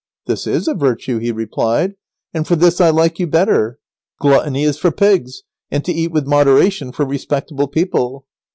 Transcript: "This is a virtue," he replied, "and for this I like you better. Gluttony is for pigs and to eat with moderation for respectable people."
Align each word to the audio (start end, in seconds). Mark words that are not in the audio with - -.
"This 0.25 0.47
is 0.47 0.67
a 0.67 0.73
virtue," 0.73 1.19
he 1.19 1.31
replied, 1.31 1.93
"and 2.33 2.47
for 2.47 2.55
this 2.55 2.81
I 2.81 2.89
like 2.89 3.19
you 3.19 3.27
better. 3.27 3.77
Gluttony 4.19 4.63
is 4.63 4.79
for 4.79 4.89
pigs 4.91 5.43
and 5.69 5.85
to 5.85 5.91
eat 5.93 6.11
with 6.11 6.25
moderation 6.25 6.91
for 6.91 7.05
respectable 7.05 7.67
people." 7.67 8.25